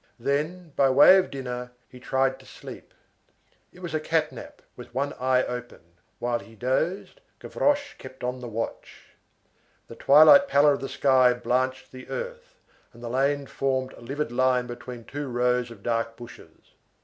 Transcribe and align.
Then, 0.17 0.71
by 0.75 0.89
way 0.89 1.17
of 1.17 1.29
dinner, 1.29 1.73
he 1.87 1.99
tried 1.99 2.39
to 2.39 2.45
sleep. 2.47 2.91
It 3.71 3.81
was 3.83 3.93
a 3.93 3.99
cat 3.99 4.31
nap, 4.31 4.63
with 4.75 4.95
one 4.95 5.13
eye 5.19 5.43
open. 5.45 5.81
While 6.17 6.39
he 6.39 6.55
dozed, 6.55 7.21
Gavroche 7.37 7.93
kept 7.99 8.23
on 8.23 8.39
the 8.39 8.47
watch. 8.47 9.09
The 9.87 9.95
twilight 9.95 10.47
pallor 10.47 10.73
of 10.73 10.81
the 10.81 10.89
sky 10.89 11.35
blanched 11.35 11.91
the 11.91 12.09
earth, 12.09 12.57
and 12.93 13.03
the 13.03 13.09
lane 13.09 13.45
formed 13.45 13.93
a 13.93 14.01
livid 14.01 14.31
line 14.31 14.65
between 14.65 15.03
two 15.05 15.27
rows 15.27 15.69
of 15.69 15.83
dark 15.83 16.17
bushes. 16.17 16.73